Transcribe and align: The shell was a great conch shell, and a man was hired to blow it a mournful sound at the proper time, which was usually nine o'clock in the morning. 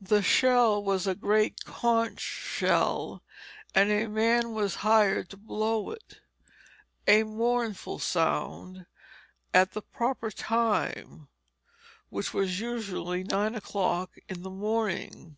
The 0.00 0.22
shell 0.22 0.82
was 0.82 1.06
a 1.06 1.14
great 1.14 1.66
conch 1.66 2.20
shell, 2.20 3.22
and 3.74 3.90
a 3.90 4.06
man 4.06 4.54
was 4.54 4.76
hired 4.76 5.28
to 5.28 5.36
blow 5.36 5.90
it 5.90 6.22
a 7.06 7.24
mournful 7.24 7.98
sound 7.98 8.86
at 9.52 9.72
the 9.72 9.82
proper 9.82 10.30
time, 10.30 11.28
which 12.08 12.32
was 12.32 12.58
usually 12.60 13.22
nine 13.22 13.54
o'clock 13.54 14.12
in 14.30 14.44
the 14.44 14.48
morning. 14.50 15.36